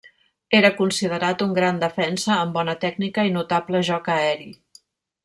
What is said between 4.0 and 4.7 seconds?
aeri.